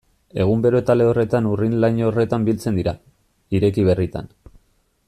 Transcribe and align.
Egun 0.43 0.61
bero 0.65 0.79
eta 0.83 0.95
lehorretan 0.95 1.49
urrin-laino 1.51 2.09
horretan 2.09 2.49
biltzen 2.49 2.81
dira, 2.81 2.95
ireki 3.59 3.87
berritan. 3.91 4.35